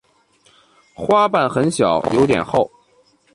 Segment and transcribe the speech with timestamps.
[0.95, 2.67] 花瓣很小，有点厚。